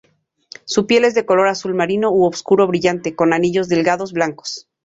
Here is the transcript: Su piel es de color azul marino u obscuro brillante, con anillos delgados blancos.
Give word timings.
Su 0.65 0.87
piel 0.87 1.05
es 1.05 1.13
de 1.13 1.27
color 1.27 1.47
azul 1.47 1.75
marino 1.75 2.09
u 2.11 2.23
obscuro 2.23 2.65
brillante, 2.65 3.15
con 3.15 3.33
anillos 3.33 3.69
delgados 3.69 4.13
blancos. 4.13 4.67